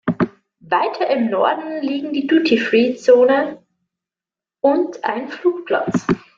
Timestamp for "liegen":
1.83-2.11